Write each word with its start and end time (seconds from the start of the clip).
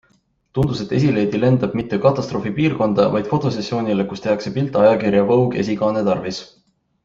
Tundus, 0.57 0.79
et 0.85 0.93
esileedi 0.99 1.41
lendab 1.43 1.75
mitte 1.79 1.99
katastroofipiirkonda, 2.05 3.05
vaid 3.17 3.31
fotosessioonile, 3.35 4.07
kus 4.15 4.27
tehakse 4.27 4.55
pilte 4.59 4.83
ajakirja 4.85 5.29
Vogue 5.33 5.63
esikaane 5.67 6.05
tarvis. 6.13 6.43